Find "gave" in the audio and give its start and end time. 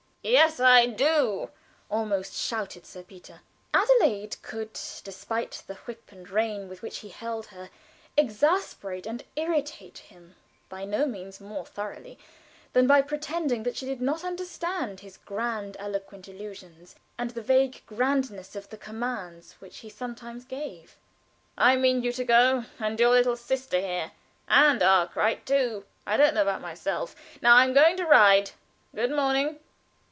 20.45-20.97